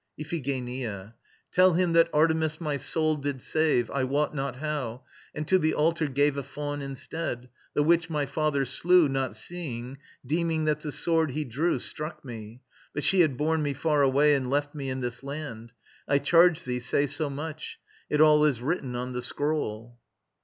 IPHIGENIA. 0.17 1.13
Tell 1.51 1.73
him 1.73 1.93
that 1.93 2.09
Artemis 2.11 2.59
my 2.59 2.75
soul 2.75 3.17
did 3.17 3.39
save, 3.39 3.91
I 3.91 4.03
wot 4.03 4.33
not 4.33 4.55
how, 4.55 5.03
and 5.35 5.47
to 5.47 5.59
the 5.59 5.75
altar 5.75 6.07
gave 6.07 6.37
A 6.37 6.41
fawn 6.41 6.81
instead; 6.81 7.49
the 7.75 7.83
which 7.83 8.09
my 8.09 8.25
father 8.25 8.65
slew, 8.65 9.07
Not 9.07 9.35
seeing, 9.35 9.99
deeming 10.25 10.65
that 10.65 10.81
the 10.81 10.91
sword 10.91 11.29
he 11.29 11.43
drew 11.45 11.77
Struck 11.77 12.25
me. 12.25 12.61
But 12.95 13.03
she 13.03 13.19
had 13.19 13.37
borne 13.37 13.61
me 13.61 13.73
far 13.75 14.01
away 14.01 14.33
And 14.33 14.49
left 14.49 14.73
me 14.73 14.89
in 14.89 15.01
this 15.01 15.21
land. 15.21 15.71
I 16.07 16.17
charge 16.17 16.63
thee, 16.63 16.79
say 16.79 17.05
So 17.05 17.29
much. 17.29 17.77
It 18.09 18.19
all 18.19 18.43
is 18.43 18.59
written 18.59 18.95
on 18.95 19.13
the 19.13 19.21
scroll. 19.21 19.99